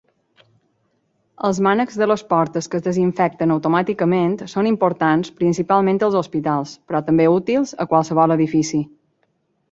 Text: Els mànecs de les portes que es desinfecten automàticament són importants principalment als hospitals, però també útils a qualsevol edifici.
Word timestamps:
Els 1.47 1.57
mànecs 1.65 1.97
de 2.01 2.05
les 2.11 2.21
portes 2.29 2.69
que 2.71 2.79
es 2.79 2.85
desinfecten 2.87 3.53
automàticament 3.55 4.33
són 4.53 4.69
importants 4.69 5.29
principalment 5.41 5.99
als 6.07 6.17
hospitals, 6.21 6.73
però 6.89 7.03
també 7.11 7.27
útils 7.35 7.75
a 7.85 7.87
qualsevol 7.93 8.35
edifici. 8.37 8.81